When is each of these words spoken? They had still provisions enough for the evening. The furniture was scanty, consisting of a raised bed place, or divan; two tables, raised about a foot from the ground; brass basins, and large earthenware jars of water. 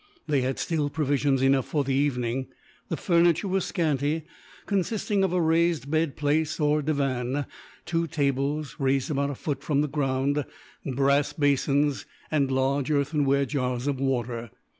They 0.25 0.41
had 0.41 0.57
still 0.57 0.89
provisions 0.89 1.43
enough 1.43 1.67
for 1.67 1.83
the 1.83 1.93
evening. 1.93 2.47
The 2.89 2.97
furniture 2.97 3.47
was 3.47 3.65
scanty, 3.65 4.23
consisting 4.65 5.23
of 5.23 5.31
a 5.31 5.39
raised 5.39 5.91
bed 5.91 6.15
place, 6.15 6.59
or 6.59 6.81
divan; 6.81 7.45
two 7.85 8.07
tables, 8.07 8.77
raised 8.79 9.11
about 9.11 9.29
a 9.29 9.35
foot 9.35 9.61
from 9.61 9.81
the 9.81 9.87
ground; 9.87 10.43
brass 10.83 11.33
basins, 11.33 12.07
and 12.31 12.49
large 12.49 12.89
earthenware 12.89 13.45
jars 13.45 13.85
of 13.85 13.99
water. 13.99 14.49